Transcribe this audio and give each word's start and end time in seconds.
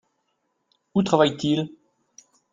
Où 0.95 1.03
travaille-t-il? 1.03 1.69